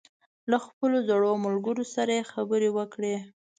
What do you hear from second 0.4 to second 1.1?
له خپلو